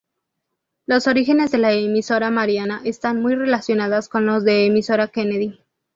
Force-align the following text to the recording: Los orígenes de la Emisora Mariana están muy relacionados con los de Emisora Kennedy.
Los 0.87 1.05
orígenes 1.05 1.51
de 1.51 1.59
la 1.59 1.73
Emisora 1.73 2.31
Mariana 2.31 2.81
están 2.85 3.21
muy 3.21 3.35
relacionados 3.35 4.09
con 4.09 4.25
los 4.25 4.43
de 4.43 4.65
Emisora 4.65 5.09
Kennedy. 5.09 5.61